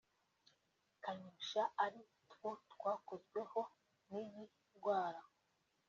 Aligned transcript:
Kanyosha 1.03 1.61
ari 1.83 2.01
two 2.31 2.51
twakozweho 2.71 3.61
n’iyi 4.09 4.43
ndwara 4.73 5.19